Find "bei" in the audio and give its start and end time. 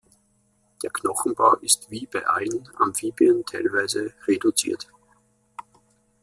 2.07-2.25